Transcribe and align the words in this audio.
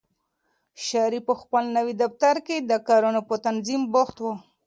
شریف 0.85 1.23
په 1.29 1.33
خپل 1.41 1.63
نوي 1.77 1.93
دفتر 2.03 2.35
کې 2.45 2.57
د 2.59 2.71
کارونو 2.87 3.19
په 3.29 3.35
تنظیم 3.45 3.81
بوخت 3.93 4.17
و. 4.21 4.25